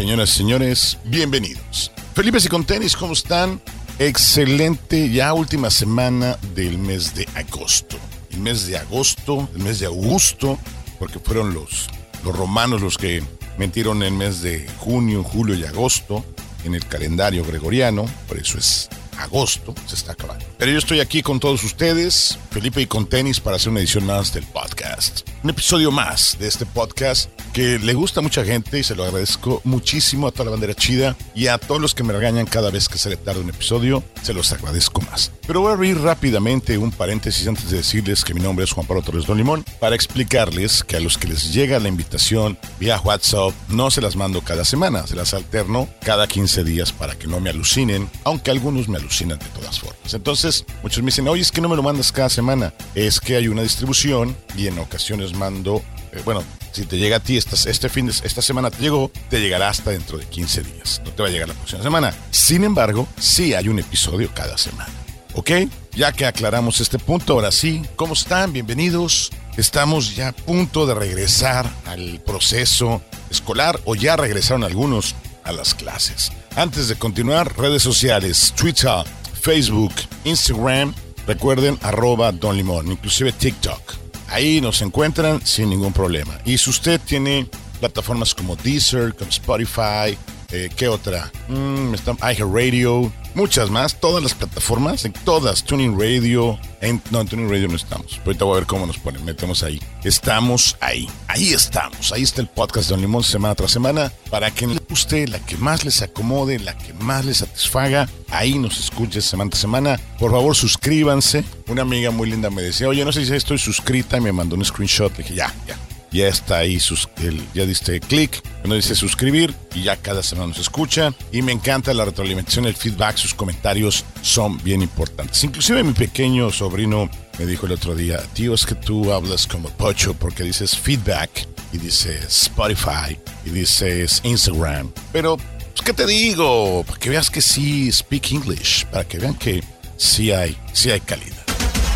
[0.00, 1.92] Señoras y señores, bienvenidos.
[2.14, 3.60] Felipe y con tenis, ¿cómo están?
[3.98, 7.98] Excelente, ya última semana del mes de agosto.
[8.30, 10.58] El mes de agosto, el mes de Augusto,
[10.98, 11.90] porque fueron los,
[12.24, 13.22] los romanos los que
[13.58, 16.24] metieron el mes de junio, julio y agosto
[16.64, 18.88] en el calendario gregoriano, por eso es
[19.18, 20.44] agosto, se está acabando.
[20.58, 24.06] Pero yo estoy aquí con todos ustedes, Felipe y con tenis, para hacer una edición
[24.06, 25.28] más del podcast.
[25.42, 29.04] Un episodio más de este podcast que le gusta a mucha gente y se lo
[29.04, 32.70] agradezco muchísimo a toda la bandera chida y a todos los que me regañan cada
[32.70, 35.32] vez que se le tarda un episodio, se los agradezco más.
[35.46, 38.86] Pero voy a abrir rápidamente un paréntesis antes de decirles que mi nombre es Juan
[38.86, 43.00] Pablo Torres Don Limón para explicarles que a los que les llega la invitación vía
[43.00, 47.26] WhatsApp no se las mando cada semana, se las alterno cada 15 días para que
[47.26, 50.14] no me alucinen, aunque algunos me de todas formas.
[50.14, 53.36] Entonces, muchos me dicen, oye, es que no me lo mandas cada semana, es que
[53.36, 57.56] hay una distribución y en ocasiones mando, eh, bueno, si te llega a ti esta,
[57.68, 61.02] este fin de esta semana te llegó, te llegará hasta dentro de 15 días.
[61.04, 62.14] No te va a llegar la próxima semana.
[62.30, 64.92] Sin embargo, sí hay un episodio cada semana.
[65.34, 65.50] ¿Ok?
[65.92, 68.52] Ya que aclaramos este punto, ahora sí, ¿cómo están?
[68.52, 69.32] Bienvenidos.
[69.56, 75.74] Estamos ya a punto de regresar al proceso escolar o ya regresaron algunos a las
[75.74, 76.30] clases.
[76.56, 79.04] Antes de continuar, redes sociales, Twitter,
[79.40, 79.92] Facebook,
[80.24, 80.94] Instagram,
[81.26, 83.80] recuerden arroba Don Limón, inclusive TikTok.
[84.28, 86.38] Ahí nos encuentran sin ningún problema.
[86.44, 87.48] Y si usted tiene
[87.80, 90.16] plataformas como Deezer, como Spotify,
[90.52, 91.30] eh, ¿qué otra?
[91.48, 97.50] Mm, iHeartRadio, muchas más, todas las plataformas, en todas, Tuning Radio, en, no, en Tuning
[97.50, 99.80] Radio no estamos, ahorita voy a ver cómo nos ponen, metemos ahí.
[100.04, 104.50] Estamos ahí, ahí estamos, ahí está el podcast de Don Limón semana tras semana, para
[104.50, 108.78] que le guste, la que más les acomode, la que más les satisfaga, ahí nos
[108.78, 110.00] escuche semana tras semana.
[110.18, 111.44] Por favor, suscríbanse.
[111.68, 114.56] Una amiga muy linda me decía, oye, no sé si estoy suscrita, y me mandó
[114.56, 115.78] un screenshot, le dije, ya, ya,
[116.12, 120.48] ya está ahí, sus, el, ya diste clic, uno dice suscribir y ya cada semana
[120.48, 121.14] nos escucha.
[121.32, 125.42] Y me encanta la retroalimentación, el feedback, sus comentarios son bien importantes.
[125.44, 129.68] Inclusive mi pequeño sobrino me dijo el otro día, tío, es que tú hablas como
[129.70, 134.92] pocho porque dices feedback y dices Spotify y dices Instagram.
[135.12, 136.84] Pero, pues, ¿qué te digo?
[136.86, 139.62] Para que veas que sí speak English, para que vean que
[139.96, 141.36] sí hay, sí hay calidad.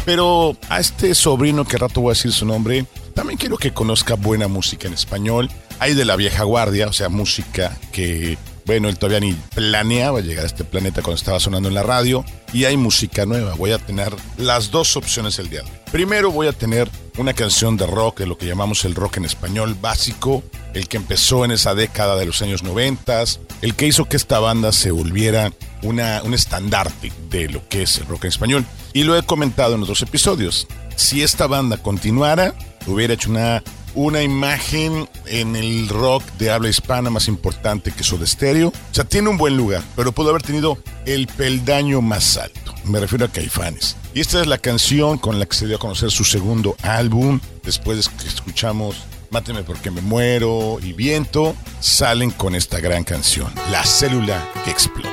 [0.05, 4.15] Pero a este sobrino, que rato voy a decir su nombre, también quiero que conozca
[4.15, 5.51] buena música en español.
[5.79, 8.37] Hay de la vieja guardia, o sea, música que,
[8.67, 12.25] bueno, él todavía ni planeaba llegar a este planeta cuando estaba sonando en la radio.
[12.53, 13.55] Y hay música nueva.
[13.55, 15.77] Voy a tener las dos opciones el día de hoy.
[15.91, 19.77] Primero voy a tener una canción de rock, lo que llamamos el rock en español
[19.81, 20.43] básico,
[20.73, 23.25] el que empezó en esa década de los años 90,
[23.63, 25.53] el que hizo que esta banda se volviera
[25.83, 28.65] una, un estandarte de lo que es el rock en español.
[28.93, 30.67] Y lo he comentado en otros episodios.
[30.97, 32.55] Si esta banda continuara,
[32.87, 33.63] hubiera hecho una,
[33.95, 38.69] una imagen en el rock de habla hispana más importante que Soda Stereo.
[38.69, 42.75] O sea, tiene un buen lugar, pero pudo haber tenido el peldaño más alto.
[42.85, 43.97] Me refiero a Caifanes.
[44.15, 47.41] Y esta es la canción con la que se dio a conocer su segundo álbum.
[47.63, 48.97] Después que escuchamos
[49.35, 55.11] Máteme porque me muero y Viento, salen con esta gran canción, La célula que explota.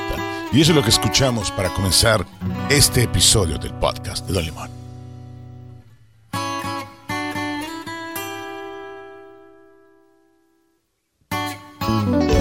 [0.52, 2.24] Y eso es lo que escuchamos para comenzar
[2.70, 4.81] este episodio del podcast de Don.
[11.92, 12.31] Hay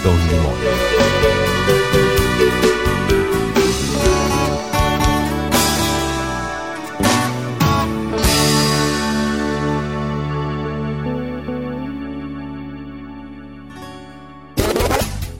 [0.00, 0.54] Don Limón.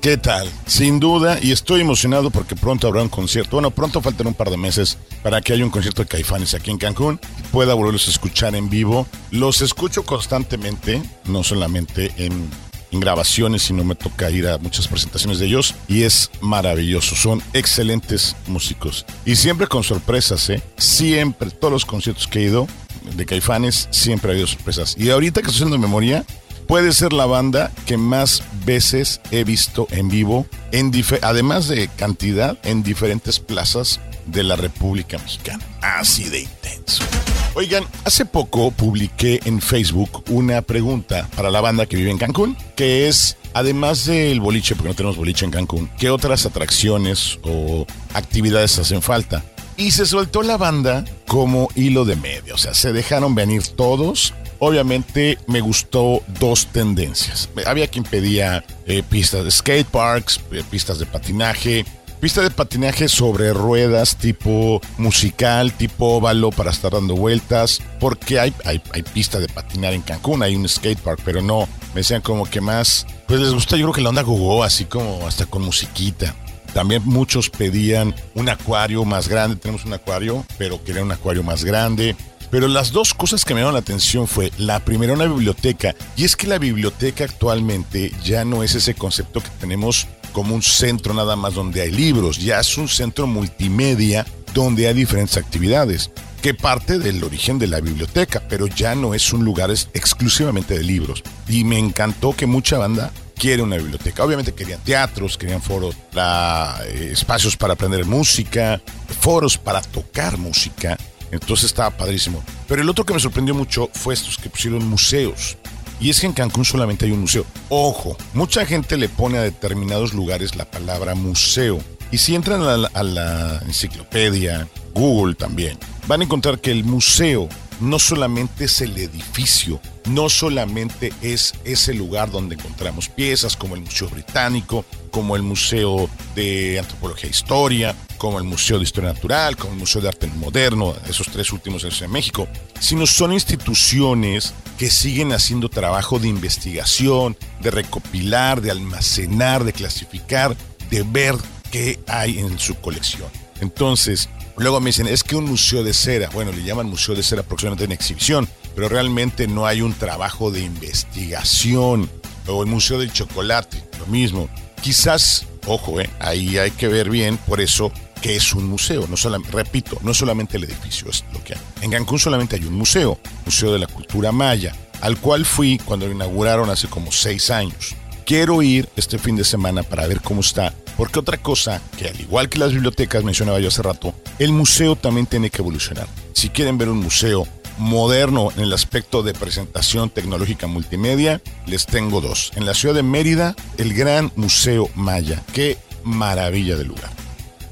[0.02, 0.50] ¿Qué tal?
[0.66, 3.52] Sin duda, y estoy emocionado porque pronto habrá un concierto.
[3.52, 6.72] Bueno, pronto faltan un par de meses para que haya un concierto de Caifanes aquí
[6.72, 7.20] en Cancún
[7.52, 9.06] pueda volverlos a escuchar en vivo.
[9.30, 12.50] Los escucho constantemente, no solamente en,
[12.92, 17.16] en grabaciones, sino me toca ir a muchas presentaciones de ellos y es maravilloso.
[17.16, 20.62] Son excelentes músicos y siempre con sorpresas, ¿eh?
[20.76, 22.68] Siempre, todos los conciertos que he ido
[23.16, 24.94] de Caifanes, siempre ha habido sorpresas.
[24.96, 26.24] Y ahorita que estoy haciendo memoria,
[26.66, 30.92] puede ser la banda que más veces he visto en vivo, en
[31.22, 35.64] además de cantidad, en diferentes plazas de la República Mexicana.
[35.80, 37.04] Así de intenso.
[37.54, 42.56] Oigan, hace poco publiqué en Facebook una pregunta para la banda que vive en Cancún,
[42.76, 47.86] que es, además del boliche, porque no tenemos boliche en Cancún, ¿qué otras atracciones o
[48.14, 49.44] actividades hacen falta?
[49.76, 54.32] Y se soltó la banda como hilo de medio, o sea, se dejaron venir todos.
[54.58, 57.50] Obviamente me gustó dos tendencias.
[57.66, 61.84] Había quien pedía eh, pistas de skate parks, eh, pistas de patinaje,
[62.22, 68.54] pista de patinaje sobre ruedas tipo musical, tipo óvalo para estar dando vueltas, porque hay,
[68.64, 72.48] hay, pista de patinar en Cancún, hay un skate park, pero no, me decían como
[72.48, 75.62] que más, pues les gusta yo creo que la onda gogo, así como hasta con
[75.62, 76.32] musiquita.
[76.72, 81.64] También muchos pedían un acuario más grande, tenemos un acuario, pero querían un acuario más
[81.64, 82.14] grande.
[82.52, 86.24] Pero las dos cosas que me llamaron la atención fue la primera una biblioteca y
[86.24, 91.14] es que la biblioteca actualmente ya no es ese concepto que tenemos como un centro
[91.14, 96.10] nada más donde hay libros, ya es un centro multimedia donde hay diferentes actividades
[96.42, 100.82] que parte del origen de la biblioteca, pero ya no es un lugar exclusivamente de
[100.82, 101.22] libros.
[101.48, 104.24] Y me encantó que mucha banda quiere una biblioteca.
[104.24, 108.80] Obviamente querían teatros, querían foros, la- eh, espacios para aprender música,
[109.20, 110.98] foros para tocar música.
[111.30, 112.42] Entonces estaba padrísimo.
[112.68, 115.56] Pero el otro que me sorprendió mucho fue estos que pusieron museos.
[116.02, 117.46] Y es que en Cancún solamente hay un museo.
[117.68, 121.78] Ojo, mucha gente le pone a determinados lugares la palabra museo.
[122.10, 125.78] Y si entran a la, enciclopedia, Google también,
[126.08, 127.48] van a encontrar que el museo
[127.82, 133.82] no solamente es el edificio, no solamente es ese lugar donde encontramos piezas como el
[133.82, 139.56] Museo Británico, como el Museo de Antropología e Historia, como el Museo de Historia Natural,
[139.56, 142.46] como el Museo de Arte Moderno, esos tres últimos en México,
[142.78, 150.56] sino son instituciones que siguen haciendo trabajo de investigación, de recopilar, de almacenar, de clasificar,
[150.88, 151.34] de ver
[151.72, 153.28] qué hay en su colección.
[153.60, 154.28] Entonces,
[154.62, 157.42] luego me dicen, es que un museo de cera, bueno, le llaman museo de cera
[157.42, 162.10] aproximadamente en exhibición, pero realmente no hay un trabajo de investigación.
[162.46, 164.48] O el museo del chocolate, lo mismo.
[164.80, 169.16] Quizás ojo, eh, ahí hay que ver bien, por eso que es un museo, no
[169.16, 171.60] solamente, repito, no solamente el edificio es lo que hay.
[171.80, 176.06] En Cancún solamente hay un museo, Museo de la Cultura Maya, al cual fui cuando
[176.06, 177.96] lo inauguraron hace como seis años.
[178.24, 182.20] Quiero ir este fin de semana para ver cómo está, porque otra cosa que al
[182.20, 186.06] igual que las bibliotecas mencionaba yo hace rato, el museo también tiene que evolucionar.
[186.32, 187.44] Si quieren ver un museo
[187.76, 192.52] moderno en el aspecto de presentación tecnológica multimedia, les tengo dos.
[192.54, 195.42] En la ciudad de Mérida, el Gran Museo Maya.
[195.52, 197.10] Qué maravilla de lugar.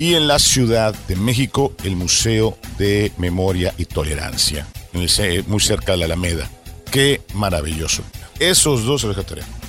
[0.00, 5.99] Y en la Ciudad de México, el Museo de Memoria y Tolerancia, muy cerca de
[5.99, 6.50] la Alameda.
[6.90, 8.02] Qué maravilloso.
[8.40, 9.16] Esos dos los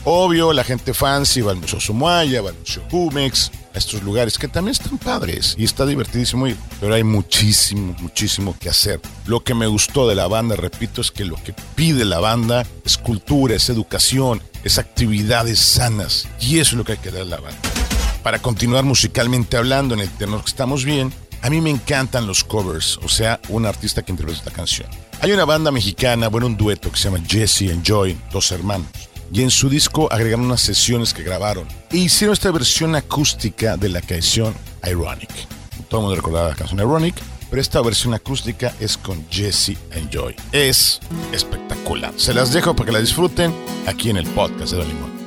[0.04, 4.40] Obvio, la gente fancy va al Museo Sumaya, va al Museo Jumex, a estos lugares
[4.40, 9.00] que también están padres y está divertidísimo ir, pero hay muchísimo, muchísimo que hacer.
[9.28, 12.66] Lo que me gustó de la banda, repito, es que lo que pide la banda
[12.84, 17.22] es cultura, es educación, es actividades sanas y eso es lo que hay que dar
[17.22, 17.60] a la banda.
[18.24, 22.44] Para continuar musicalmente hablando en el tenor que estamos bien, a mí me encantan los
[22.44, 24.90] covers, o sea, un artista que interpreta esta canción.
[25.22, 29.11] Hay una banda mexicana, bueno, un dueto que se llama Jesse and Joy, dos hermanos
[29.32, 33.90] y en su disco agregaron unas sesiones que grabaron e hicieron esta versión acústica de
[33.90, 34.54] la canción
[34.86, 35.30] Ironic.
[35.90, 37.16] Todo el mundo recordaba la canción Ironic,
[37.50, 40.36] pero esta versión acústica es con Jesse Enjoy.
[40.52, 41.00] Es
[41.32, 42.14] espectacular.
[42.18, 43.54] Se las dejo para que la disfruten
[43.88, 45.22] aquí en el podcast de Don Limón.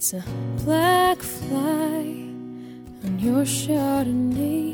[0.00, 0.24] It's a
[0.64, 2.00] black fly
[3.04, 4.69] on your Chardonnay.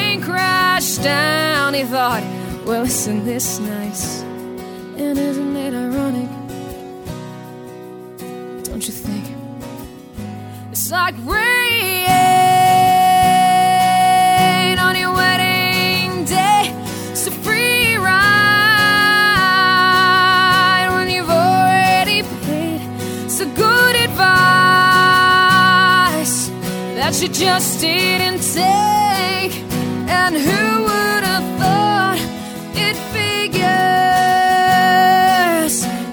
[0.00, 2.22] Plane crashed down, he thought,
[2.64, 4.22] well, isn't this nice?
[4.96, 6.30] And isn't it ironic?
[8.64, 9.26] Don't you think?
[10.70, 12.06] It's like rain
[14.78, 16.62] on your wedding day.
[17.10, 18.48] It's a free ride
[20.94, 22.80] when you've already paid.
[23.40, 25.30] A good advice
[26.98, 28.89] that you just didn't take.
[30.30, 32.18] Who would have thought
[32.74, 33.66] it figures?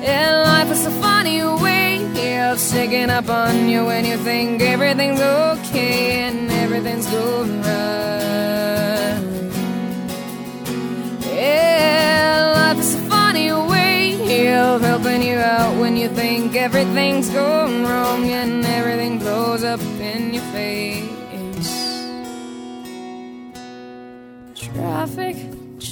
[0.02, 5.22] And life is a funny way of sticking up on you when you think everything's
[5.22, 9.22] okay and everything's going right.
[11.32, 17.84] Yeah, life is a funny way of helping you out when you think everything's going
[17.86, 19.80] wrong and everything blows up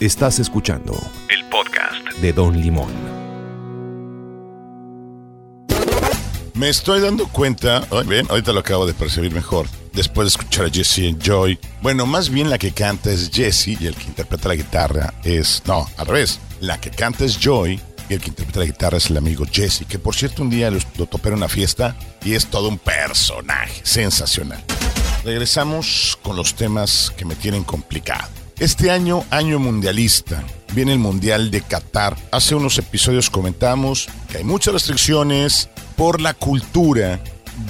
[0.00, 2.92] Estás escuchando el podcast de Don Limón.
[6.54, 10.70] Me estoy dando cuenta, ven, ahorita lo acabo de percibir mejor, después de escuchar a
[10.70, 11.58] Jesse Joy.
[11.82, 15.62] Bueno, más bien la que canta es Jesse y el que interpreta la guitarra es,
[15.66, 19.10] no, al revés, la que canta es Joy y el que interpreta la guitarra es
[19.10, 22.34] el amigo Jesse, que por cierto un día lo, lo topé en una fiesta y
[22.34, 24.62] es todo un personaje sensacional.
[25.24, 28.28] Regresamos con los temas que me tienen complicado.
[28.58, 32.14] Este año, año mundialista, viene el Mundial de Qatar.
[32.30, 37.20] Hace unos episodios comentamos que hay muchas restricciones por la cultura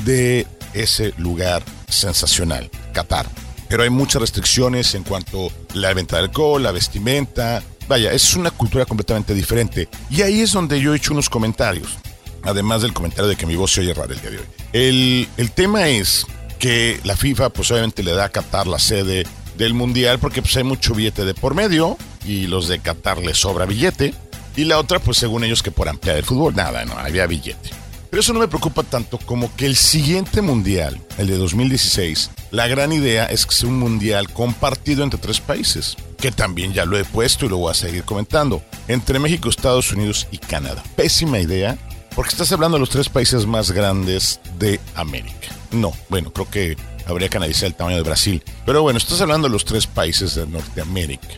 [0.05, 3.27] de ese lugar sensacional, Qatar.
[3.69, 7.63] Pero hay muchas restricciones en cuanto a la venta de alcohol, la vestimenta.
[7.87, 9.89] Vaya, es una cultura completamente diferente.
[10.11, 11.99] Y ahí es donde yo he hecho unos comentarios.
[12.43, 14.45] Además del comentario de que mi voz se oye rara el día de hoy.
[14.73, 16.27] El, el tema es
[16.65, 19.27] que la FIFA pues obviamente le da a Qatar la sede
[19.59, 23.37] del Mundial porque pues hay mucho billete de por medio y los de Qatar les
[23.37, 24.15] sobra billete.
[24.57, 27.69] Y la otra pues según ellos que por ampliar el fútbol, nada, no, había billete.
[28.09, 32.67] Pero eso no me preocupa tanto como que el siguiente mundial, el de 2016, la
[32.67, 36.97] gran idea es que sea un mundial compartido entre tres países, que también ya lo
[36.97, 40.83] he puesto y lo voy a seguir comentando, entre México, Estados Unidos y Canadá.
[40.97, 41.77] Pésima idea,
[42.17, 45.54] porque estás hablando de los tres países más grandes de América.
[45.75, 46.77] No, bueno, creo que
[47.07, 48.43] habría que analizar el tamaño de Brasil.
[48.65, 51.29] Pero bueno, estás hablando de los tres países de Norteamérica.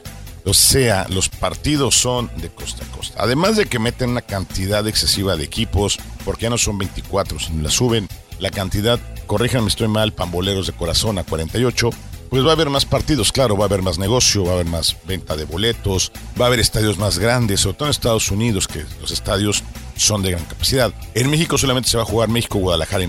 [0.45, 3.21] O sea, los partidos son de costa a costa.
[3.21, 7.63] Además de que meten una cantidad excesiva de equipos, porque ya no son 24, sino
[7.63, 8.09] la suben.
[8.39, 11.91] La cantidad, corríjanme, estoy mal, pamboleros de corazón a 48.
[12.31, 14.67] Pues va a haber más partidos, claro, va a haber más negocio, va a haber
[14.67, 18.69] más venta de boletos, va a haber estadios más grandes, sobre todo en Estados Unidos,
[18.69, 19.65] que los estadios
[19.97, 20.93] son de gran capacidad.
[21.15, 23.09] En México solamente se va a jugar México, Guadalajara y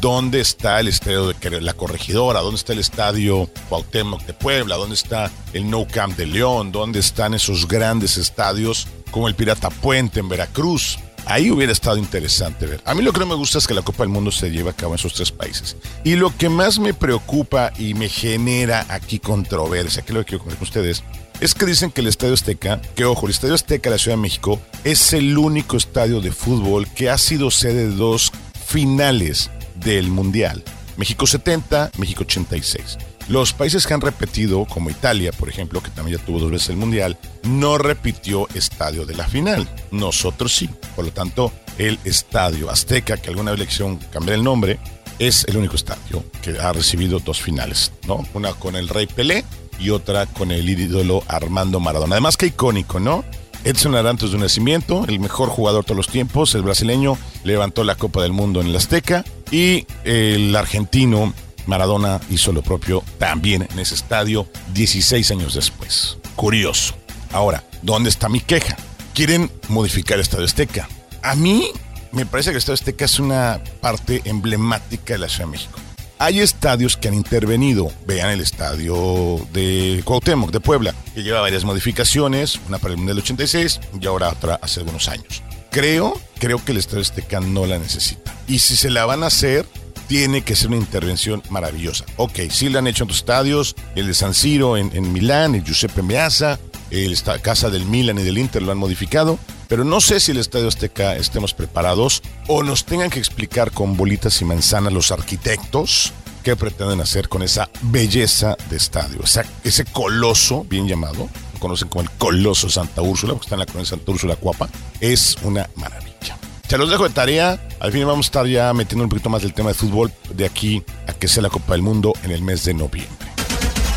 [0.00, 4.94] dónde está el estadio de la Corregidora, dónde está el estadio Cuauhtémoc de Puebla, dónde
[4.94, 10.20] está el No Camp de León, dónde están esos grandes estadios como el Pirata Puente
[10.20, 10.98] en Veracruz.
[11.28, 12.80] Ahí hubiera estado interesante ver.
[12.84, 14.70] A mí lo que no me gusta es que la Copa del Mundo se lleve
[14.70, 15.76] a cabo en esos tres países.
[16.04, 20.38] Y lo que más me preocupa y me genera aquí controversia, que es lo que
[20.38, 21.02] quiero con ustedes,
[21.40, 24.16] es que dicen que el Estadio Azteca, que ojo, el Estadio Azteca de la Ciudad
[24.16, 28.30] de México es el único estadio de fútbol que ha sido sede de dos
[28.66, 30.62] finales del Mundial.
[30.96, 32.98] México 70, México 86.
[33.28, 36.70] Los países que han repetido, como Italia, por ejemplo, que también ya tuvo dos veces
[36.70, 39.68] el Mundial, no repitió estadio de la final.
[39.90, 40.70] Nosotros sí.
[40.94, 44.78] Por lo tanto, el estadio Azteca, que alguna quisieron cambiar el nombre,
[45.18, 48.24] es el único estadio que ha recibido dos finales, ¿no?
[48.34, 49.44] Una con el Rey Pelé
[49.78, 52.14] y otra con el ídolo Armando Maradona.
[52.14, 53.24] Además que icónico, ¿no?
[53.66, 57.96] Edson Arantes de nacimiento, el mejor jugador de todos los tiempos, el brasileño, levantó la
[57.96, 61.34] Copa del Mundo en el Azteca y el argentino
[61.66, 66.16] Maradona hizo lo propio también en ese estadio 16 años después.
[66.36, 66.94] Curioso.
[67.32, 68.76] Ahora, ¿dónde está mi queja?
[69.14, 70.88] Quieren modificar el Estadio Azteca.
[71.24, 71.66] A mí
[72.12, 75.80] me parece que el Estadio Azteca es una parte emblemática de la Ciudad de México.
[76.18, 77.90] Hay estadios que han intervenido.
[78.06, 83.18] Vean el estadio de Cuauhtémoc, de Puebla, que lleva varias modificaciones, una para el Mundial
[83.18, 85.42] 86 y ahora otra hace algunos años.
[85.70, 88.34] Creo, creo que el Estadio Azteca no la necesita.
[88.48, 89.66] Y si se la van a hacer,
[90.08, 92.06] tiene que ser una intervención maravillosa.
[92.16, 95.54] Ok, sí la han hecho en otros estadios, el de San Siro en, en Milán,
[95.54, 96.58] el Giuseppe Meazza,
[96.90, 100.32] el esta casa del Milan y del Inter lo han modificado, pero no sé si
[100.32, 105.10] el Estadio Azteca estemos preparados o nos tengan que explicar con bolitas y manzanas los
[105.10, 106.12] arquitectos
[106.46, 109.18] qué pretenden hacer con esa belleza de estadio,
[109.64, 113.66] ese coloso, bien llamado, lo conocen como el coloso Santa Úrsula, porque está en la
[113.66, 114.68] colonia Santa Úrsula Cuapa,
[115.00, 116.38] es una maravilla.
[116.68, 119.42] Se los dejo de tarea, al fin vamos a estar ya metiendo un poquito más
[119.42, 122.42] del tema de fútbol de aquí a que sea la Copa del Mundo en el
[122.42, 123.26] mes de noviembre.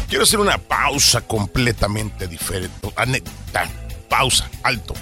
[0.07, 2.91] Quiero hacer una pausa completamente diferente.
[2.95, 3.69] Aneta,
[4.09, 4.95] pausa, alto.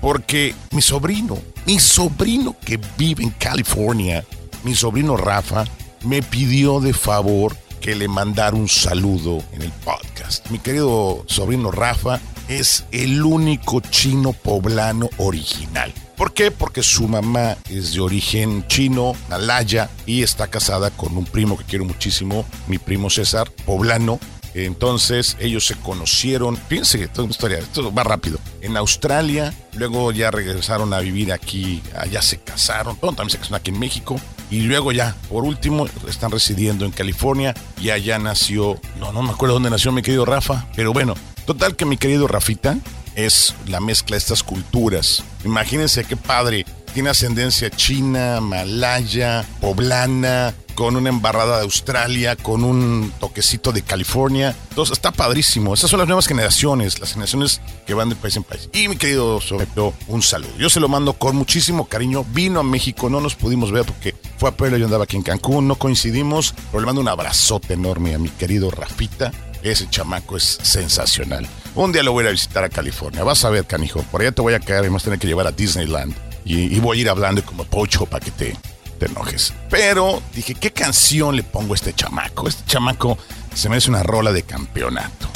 [0.00, 4.24] Porque mi sobrino, mi sobrino que vive en California,
[4.64, 5.64] mi sobrino Rafa,
[6.04, 10.48] me pidió de favor que le mandara un saludo en el podcast.
[10.50, 15.92] Mi querido sobrino Rafa es el único chino poblano original.
[16.16, 16.50] ¿Por qué?
[16.50, 21.64] Porque su mamá es de origen chino, malaya, y está casada con un primo que
[21.64, 24.18] quiero muchísimo, mi primo César, poblano,
[24.54, 28.38] entonces ellos se conocieron, fíjense, toda una historia, esto va rápido.
[28.60, 33.60] En Australia, luego ya regresaron a vivir aquí, allá se casaron, bueno, también se casaron
[33.60, 34.20] aquí en México.
[34.50, 39.30] Y luego ya, por último, están residiendo en California y allá nació, no, no me
[39.30, 42.78] acuerdo dónde nació mi querido Rafa, pero bueno, total que mi querido Rafita
[43.14, 45.24] es la mezcla de estas culturas.
[45.44, 46.64] Imagínense qué padre.
[46.94, 54.54] Tiene ascendencia china, malaya, poblana, con una embarrada de Australia, con un toquecito de California.
[54.68, 55.74] Entonces está padrísimo.
[55.74, 58.70] Esas son las nuevas generaciones, las generaciones que van de país en país.
[58.72, 59.40] Y mi querido
[59.74, 60.52] todo un saludo.
[60.56, 62.24] Yo se lo mando con muchísimo cariño.
[62.32, 65.24] Vino a México, no nos pudimos ver porque fue a Puebla, yo andaba aquí en
[65.24, 69.32] Cancún, no coincidimos, pero le mando un abrazote enorme a mi querido Rafita.
[69.64, 71.48] Ese chamaco es sensacional.
[71.74, 73.24] Un día lo voy a visitar a California.
[73.24, 74.04] Vas a ver, canijo.
[74.12, 76.14] Por allá te voy a caer y vas a tener que llevar a Disneyland.
[76.44, 78.56] Y, y voy a ir hablando como pocho para que te,
[78.98, 79.54] te enojes.
[79.70, 82.48] Pero dije, ¿qué canción le pongo a este chamaco?
[82.48, 83.16] Este chamaco
[83.54, 85.28] se merece una rola de campeonato.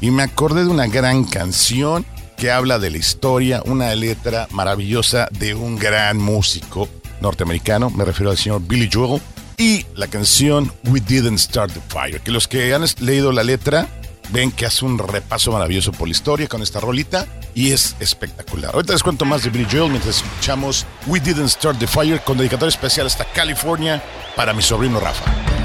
[0.00, 2.04] Y me acordé de una gran canción
[2.36, 6.88] que habla de la historia, una letra maravillosa de un gran músico
[7.20, 9.20] norteamericano, me refiero al señor Billy Joel,
[9.56, 13.88] y la canción We Didn't Start the Fire, que los que han leído la letra
[14.30, 18.74] ven que hace un repaso maravilloso por la historia con esta rolita y es espectacular.
[18.74, 22.38] Ahorita les cuento más de Billy Joel mientras escuchamos We Didn't Start the Fire con
[22.38, 24.02] dedicatoria especial hasta California
[24.36, 25.57] para mi sobrino Rafa.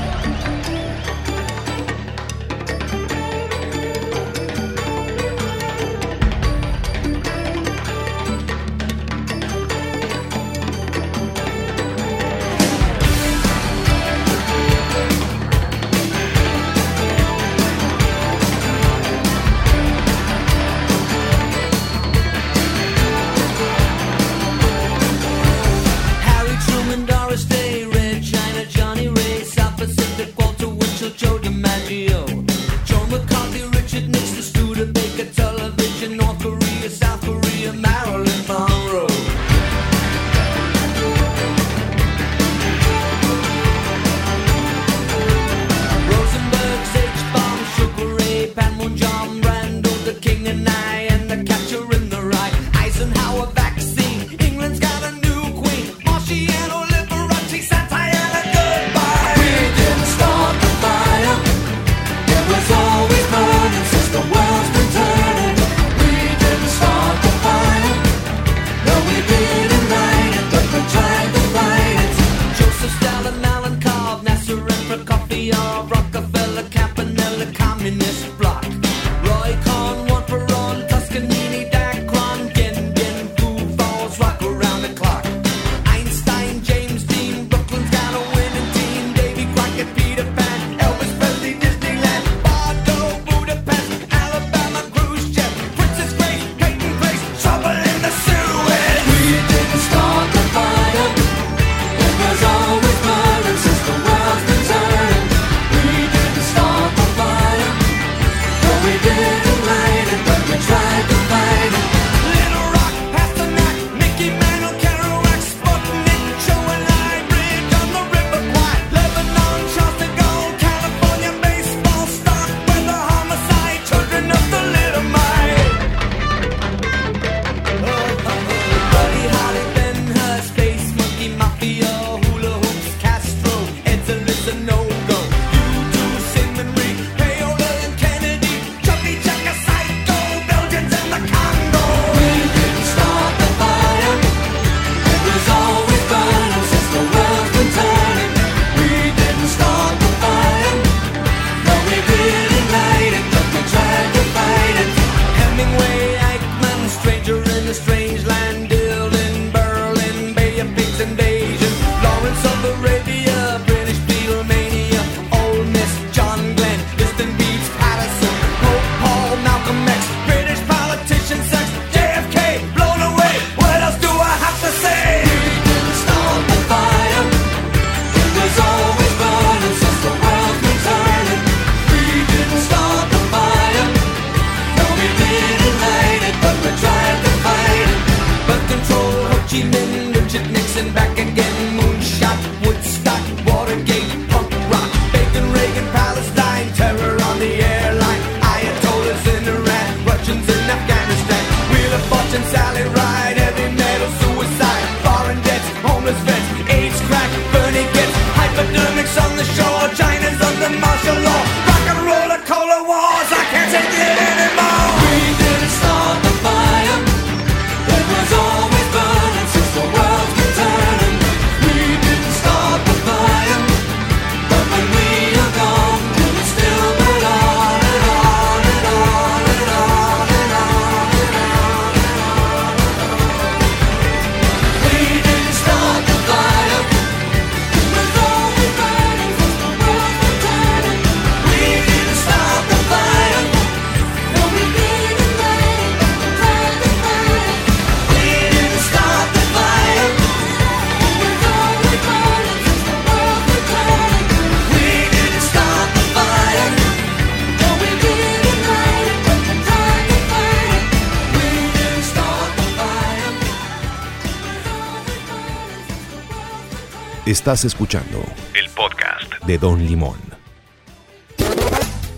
[267.25, 268.21] Estás escuchando
[268.53, 270.19] el podcast de Don Limón.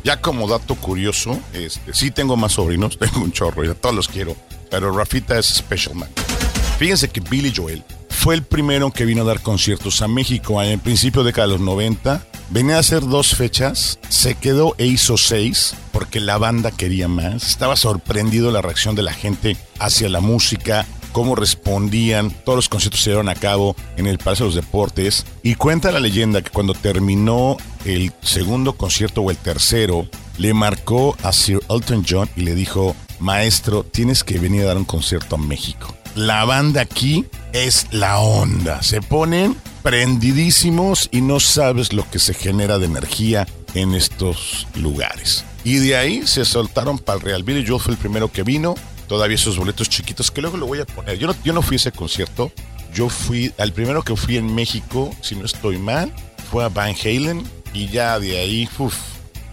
[0.03, 3.93] Ya como dato curioso, este, sí tengo más sobrinos, tengo un chorro, y a todos
[3.93, 4.35] los quiero,
[4.71, 6.09] pero Rafita es special man.
[6.79, 10.71] Fíjense que Billy Joel fue el primero que vino a dar conciertos a México en
[10.71, 12.25] el principio de los 90.
[12.49, 17.47] Venía a hacer dos fechas, se quedó e hizo seis porque la banda quería más.
[17.47, 22.29] Estaba sorprendido la reacción de la gente hacia la música, cómo respondían.
[22.29, 25.25] Todos los conciertos se llevaron a cabo en el Palacio de los Deportes.
[25.43, 31.15] Y cuenta la leyenda que cuando terminó el segundo concierto o el tercero, le marcó
[31.23, 35.35] a Sir Elton John y le dijo, maestro, tienes que venir a dar un concierto
[35.35, 35.95] a México.
[36.15, 37.23] La banda aquí
[37.53, 38.83] es la onda.
[38.83, 45.45] Se ponen prendidísimos y no sabes lo que se genera de energía en estos lugares.
[45.63, 47.63] Y de ahí se soltaron para el Real Billy.
[47.63, 48.75] Yo fue el primero que vino.
[49.07, 51.17] Todavía esos boletos chiquitos que luego lo voy a poner.
[51.17, 52.51] Yo no, yo no fui a ese concierto.
[52.93, 56.13] Yo fui, al primero que fui en México, si no estoy mal,
[56.49, 57.43] fue a Van Halen.
[57.73, 58.95] Y ya de ahí, uff,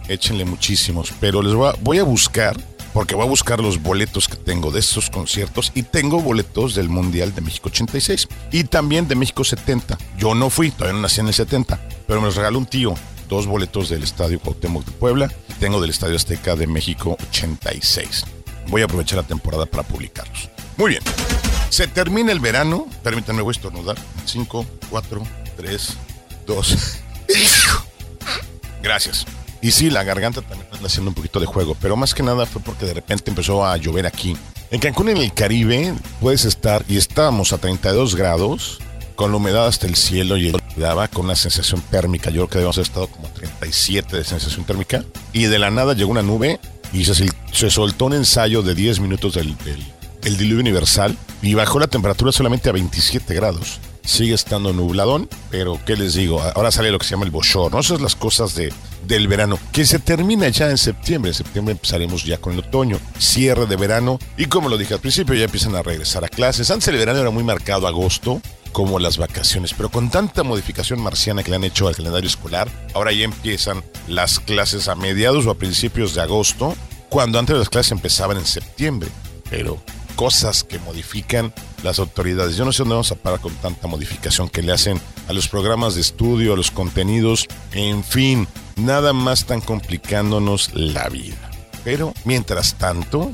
[0.07, 1.13] échenle muchísimos.
[1.19, 2.55] Pero les voy a, voy a buscar
[2.93, 6.89] porque voy a buscar los boletos que tengo de estos conciertos y tengo boletos del
[6.89, 9.97] Mundial de México 86 y también de México 70.
[10.17, 12.93] Yo no fui, todavía no nací en el 70, pero me los regaló un tío,
[13.27, 18.25] dos boletos del Estadio Cuauhtémoc de Puebla y tengo del Estadio Azteca de México 86.
[18.67, 20.49] Voy a aprovechar la temporada para publicarlos.
[20.77, 21.03] Muy bien.
[21.69, 22.87] Se termina el verano.
[23.03, 23.97] Permítanme, voy a estornudar.
[24.25, 25.23] 5, 4,
[25.57, 25.97] 3,
[26.45, 26.77] 2.
[28.81, 29.25] Gracias.
[29.61, 32.45] Y sí, la garganta también anda haciendo un poquito de juego, pero más que nada
[32.45, 34.35] fue porque de repente empezó a llover aquí.
[34.71, 38.79] En Cancún, en el Caribe, puedes estar, y estábamos a 32 grados,
[39.15, 42.29] con la humedad hasta el cielo y daba con una sensación térmica.
[42.29, 45.03] Yo creo que haber estado como 37 de sensación térmica.
[45.31, 46.59] Y de la nada llegó una nube
[46.93, 52.31] y se, soltó un ensayo de 10 minutos del diluvio universal y bajó la temperatura
[52.31, 56.41] solamente a 27 grados sigue estando nubladón, pero ¿qué les digo?
[56.55, 57.79] Ahora sale lo que se llama el bochorno.
[57.79, 58.73] Esas son las cosas de,
[59.07, 61.31] del verano, que se termina ya en septiembre.
[61.31, 64.99] En septiembre empezaremos ya con el otoño, cierre de verano, y como lo dije al
[64.99, 66.69] principio, ya empiezan a regresar a clases.
[66.69, 68.41] Antes el verano era muy marcado agosto,
[68.73, 72.67] como las vacaciones, pero con tanta modificación marciana que le han hecho al calendario escolar,
[72.93, 76.75] ahora ya empiezan las clases a mediados o a principios de agosto,
[77.07, 79.09] cuando antes las clases empezaban en septiembre.
[79.49, 79.79] Pero
[80.15, 82.55] cosas que modifican las autoridades.
[82.55, 85.47] Yo no sé dónde vamos a parar con tanta modificación que le hacen a los
[85.47, 91.51] programas de estudio, a los contenidos, en fin, nada más tan complicándonos la vida.
[91.83, 93.31] Pero mientras tanto,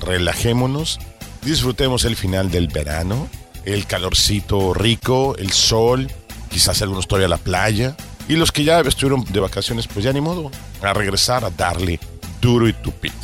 [0.00, 0.98] relajémonos,
[1.42, 3.28] disfrutemos el final del verano,
[3.64, 6.10] el calorcito rico, el sol,
[6.50, 7.96] quizás algunos todavía a la playa,
[8.28, 11.98] y los que ya estuvieron de vacaciones, pues ya ni modo, a regresar a darle
[12.40, 13.14] duro y tupido.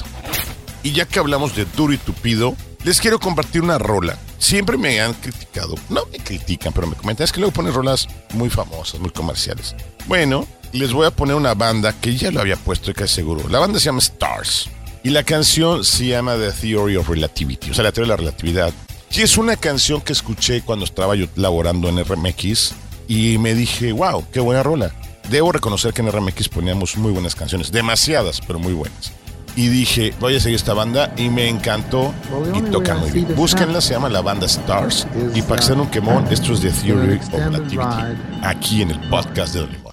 [0.82, 4.18] Y ya que hablamos de duro y tupido, les quiero compartir una rola.
[4.38, 8.08] Siempre me han criticado, no me critican, pero me comentan, es que luego ponen rolas
[8.32, 9.74] muy famosas, muy comerciales.
[10.06, 13.48] Bueno, les voy a poner una banda que ya lo había puesto y que seguro.
[13.48, 14.70] La banda se llama Stars
[15.02, 18.28] y la canción se llama The Theory of Relativity, o sea, la teoría de la
[18.28, 18.72] relatividad.
[19.10, 22.74] Y es una canción que escuché cuando estaba yo laborando en RMX
[23.08, 24.94] y me dije, wow, qué buena rola.
[25.28, 29.12] Debo reconocer que en RMX poníamos muy buenas canciones, demasiadas, pero muy buenas
[29.58, 32.14] y dije, voy a seguir esta banda y me encantó
[32.54, 33.34] y toca muy bien.
[33.34, 37.16] Búsquenla, se llama la banda Stars y para que un quemón, esto es The Theory
[37.16, 39.87] of Relativity, aquí en el podcast de Don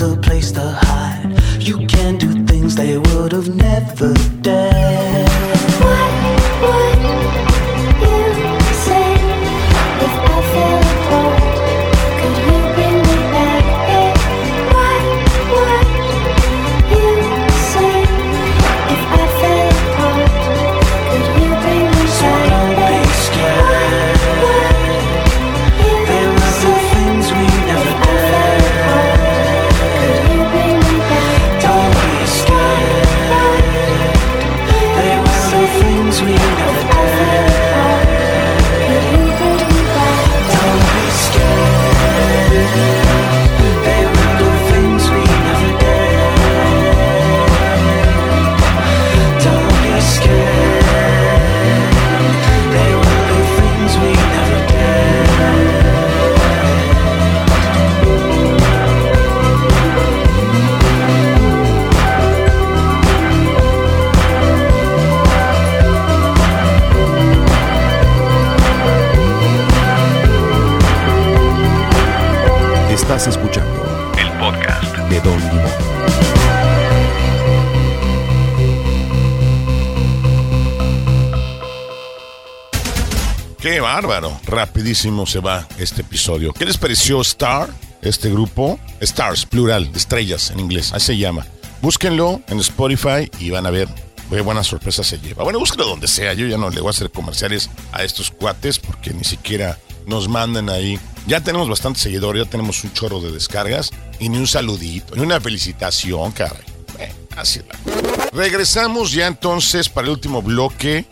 [0.00, 1.38] a place to hide.
[1.58, 4.57] You can do things they would have never dared.
[83.94, 84.38] Bárbaro.
[84.44, 86.52] Rapidísimo se va este episodio.
[86.52, 87.70] ¿Qué les pareció Star?
[88.02, 88.78] Este grupo.
[89.00, 90.92] Stars, plural, estrellas en inglés.
[90.92, 91.46] Así se llama.
[91.80, 93.88] Búsquenlo en Spotify y van a ver
[94.28, 95.42] qué buena sorpresa se lleva.
[95.42, 96.34] Bueno, búsquenlo donde sea.
[96.34, 100.28] Yo ya no le voy a hacer comerciales a estos cuates porque ni siquiera nos
[100.28, 101.00] mandan ahí.
[101.26, 105.22] Ya tenemos bastante seguidores, ya tenemos un chorro de descargas y ni un saludito, ni
[105.22, 106.77] una felicitación, caray.
[108.32, 111.06] Regresamos ya entonces para el último bloque.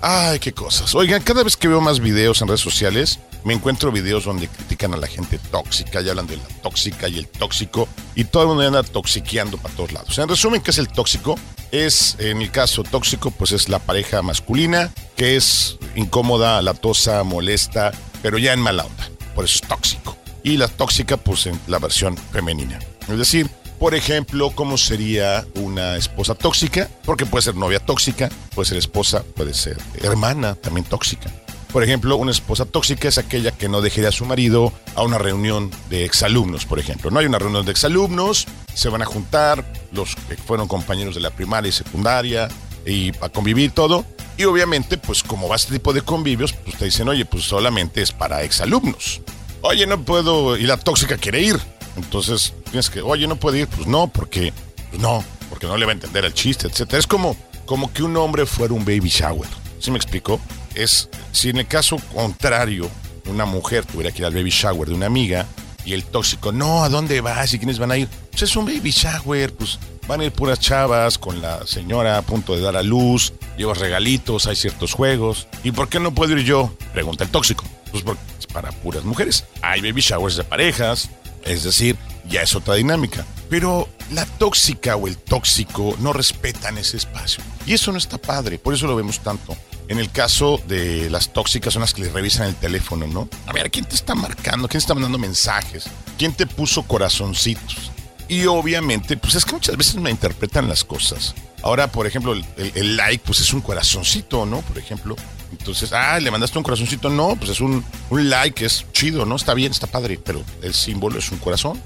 [0.00, 0.94] Ay, qué cosas.
[0.94, 4.92] Oigan, cada vez que veo más videos en redes sociales, me encuentro videos donde critican
[4.92, 8.48] a la gente tóxica y hablan de la tóxica y el tóxico y todo el
[8.48, 10.18] mundo anda toxiqueando para todos lados.
[10.18, 11.38] En resumen, ¿qué es el tóxico?
[11.70, 17.92] Es, en el caso tóxico, pues es la pareja masculina que es incómoda, latosa, molesta,
[18.22, 19.08] pero ya en mala onda.
[19.34, 20.16] Por eso es tóxico.
[20.42, 22.78] Y la tóxica, pues en la versión femenina.
[23.08, 23.48] Es decir,
[23.78, 26.88] por ejemplo, ¿cómo sería una esposa tóxica?
[27.04, 31.30] Porque puede ser novia tóxica, puede ser esposa, puede ser hermana también tóxica.
[31.72, 35.18] Por ejemplo, una esposa tóxica es aquella que no dejaría a su marido a una
[35.18, 37.10] reunión de exalumnos, por ejemplo.
[37.10, 41.20] No hay una reunión de exalumnos, se van a juntar los que fueron compañeros de
[41.20, 42.48] la primaria y secundaria
[42.86, 44.06] y a convivir todo.
[44.38, 48.00] Y obviamente, pues como va este tipo de convivios, pues te dicen, oye, pues solamente
[48.00, 49.20] es para exalumnos.
[49.60, 51.60] Oye, no puedo, y la tóxica quiere ir.
[51.96, 53.68] Entonces tienes que, oye, no puede ir.
[53.68, 54.52] Pues no, porque
[54.90, 56.94] pues no, porque no le va a entender el chiste, etc.
[56.94, 59.48] Es como, como que un hombre fuera un baby shower.
[59.78, 60.40] ¿Sí me explico?
[60.74, 62.90] Es, si en el caso contrario,
[63.26, 65.46] una mujer tuviera que ir al baby shower de una amiga
[65.84, 68.08] y el tóxico, no, ¿a dónde vas y quiénes van a ir?
[68.30, 72.22] Pues es un baby shower, pues van a ir puras chavas con la señora a
[72.22, 75.46] punto de dar a luz, llevas regalitos, hay ciertos juegos.
[75.64, 76.74] ¿Y por qué no puedo ir yo?
[76.92, 77.64] Pregunta el tóxico.
[77.90, 79.44] Pues porque es para puras mujeres.
[79.62, 81.08] Hay baby showers de parejas,
[81.46, 81.96] es decir,
[82.28, 83.24] ya es otra dinámica.
[83.48, 87.42] Pero la tóxica o el tóxico no respetan ese espacio.
[87.64, 89.56] Y eso no está padre, por eso lo vemos tanto.
[89.88, 93.28] En el caso de las tóxicas son las que le revisan el teléfono, ¿no?
[93.46, 94.66] A ver, ¿quién te está marcando?
[94.66, 95.84] ¿Quién está mandando mensajes?
[96.18, 97.92] ¿Quién te puso corazoncitos?
[98.28, 101.34] Y obviamente, pues es que muchas veces me interpretan las cosas.
[101.62, 104.62] Ahora, por ejemplo, el, like, pues es un corazoncito, ¿no?
[104.62, 105.14] Por ejemplo.
[105.52, 107.08] Entonces, ah, le mandaste un corazoncito.
[107.08, 109.36] No, pues es un, un like, es chido, ¿no?
[109.36, 111.80] Está bien, está padre, pero el símbolo es un corazón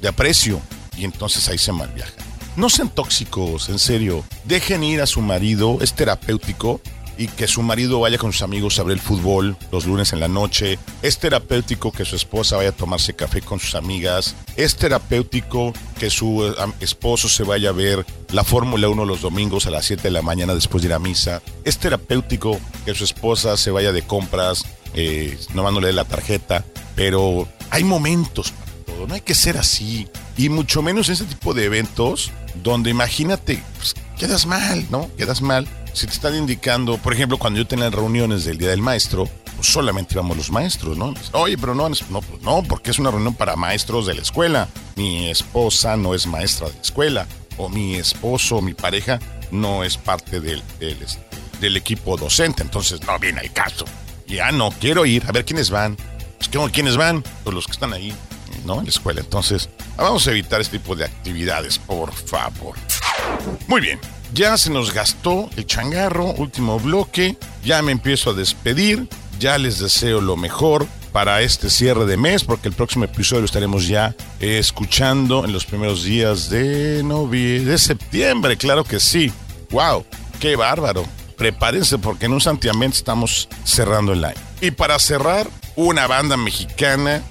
[0.00, 0.60] de aprecio.
[0.96, 2.12] Y entonces ahí se malviaja.
[2.56, 4.24] No sean tóxicos, en serio.
[4.44, 6.80] Dejen ir a su marido, es terapéutico.
[7.18, 10.20] Y que su marido vaya con sus amigos a ver el fútbol los lunes en
[10.20, 10.78] la noche.
[11.02, 14.34] Es terapéutico que su esposa vaya a tomarse café con sus amigas.
[14.56, 19.66] Es terapéutico que su eh, esposo se vaya a ver la Fórmula 1 los domingos
[19.66, 21.42] a las 7 de la mañana después de ir a misa.
[21.64, 24.64] Es terapéutico que su esposa se vaya de compras,
[24.94, 26.64] eh, no no la tarjeta,
[26.94, 30.08] pero hay momentos para todo, no hay que ser así.
[30.36, 32.30] Y mucho menos en este tipo de eventos
[32.62, 35.10] donde imagínate, pues, quedas mal, ¿no?
[35.16, 35.66] Quedas mal
[35.96, 39.26] si te están indicando, por ejemplo, cuando yo tenía reuniones del Día del Maestro,
[39.56, 41.14] pues solamente íbamos los maestros, ¿no?
[41.32, 44.68] Oye, pero no, no, pues no, porque es una reunión para maestros de la escuela.
[44.96, 47.26] Mi esposa no es maestra de la escuela,
[47.56, 49.18] o mi esposo, mi pareja,
[49.50, 50.98] no es parte del, del,
[51.62, 53.86] del equipo docente, entonces no viene el caso.
[54.26, 55.96] Ya no quiero ir, a ver quiénes van.
[56.36, 57.24] Pues, ¿Quiénes van?
[57.42, 58.12] Pues los que están ahí,
[58.64, 58.78] ¿no?
[58.78, 59.20] En la escuela.
[59.20, 62.76] Entonces, vamos a evitar este tipo de actividades, por favor.
[63.68, 63.98] Muy bien,
[64.32, 67.36] ya se nos gastó el changarro, último bloque.
[67.64, 69.08] Ya me empiezo a despedir.
[69.38, 73.46] Ya les deseo lo mejor para este cierre de mes, porque el próximo episodio lo
[73.46, 79.32] estaremos ya escuchando en los primeros días de noviembre, de septiembre, claro que sí.
[79.70, 80.04] ¡Wow!
[80.40, 81.04] ¡Qué bárbaro!
[81.36, 84.40] Prepárense porque en un santiamento estamos cerrando el año.
[84.60, 87.22] Y para cerrar, una banda mexicana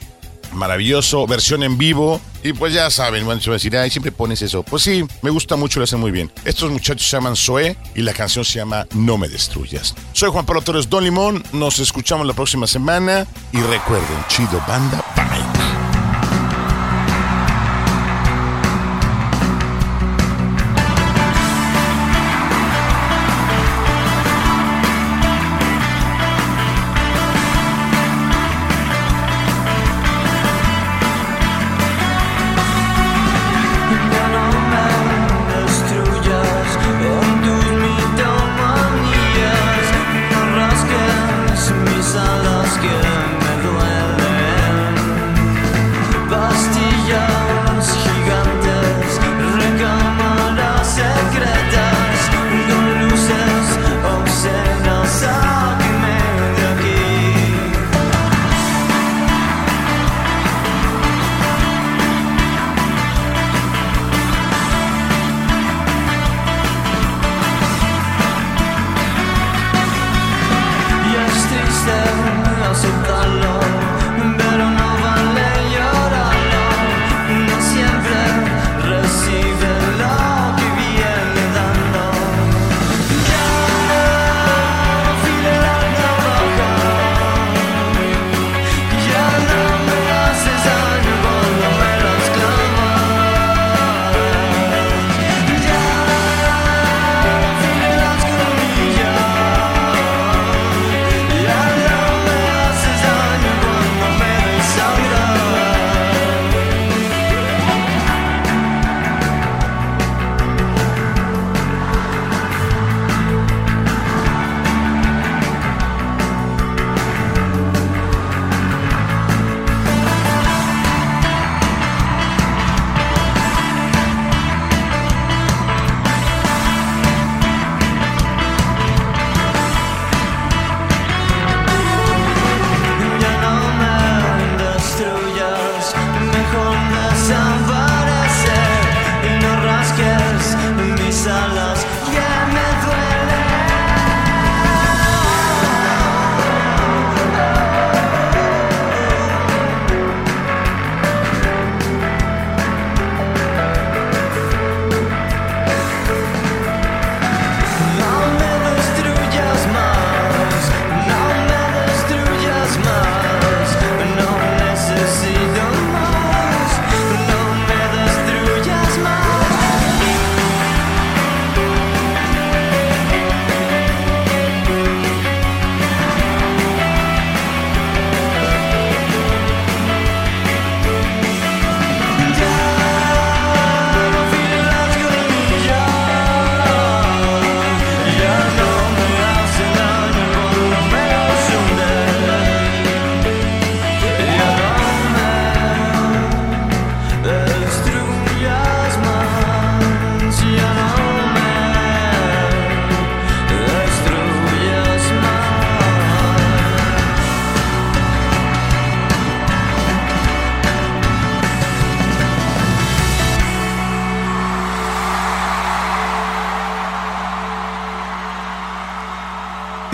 [0.55, 2.21] maravilloso, versión en vivo.
[2.43, 4.63] Y pues ya saben, bueno, se va a decir, ay, siempre pones eso.
[4.63, 6.31] Pues sí, me gusta mucho, lo hacen muy bien.
[6.45, 9.95] Estos muchachos se llaman Zoe y la canción se llama No me destruyas.
[10.13, 15.03] Soy Juan Pablo Torres Don Limón, nos escuchamos la próxima semana y recuerden, chido banda,
[15.15, 15.84] bye.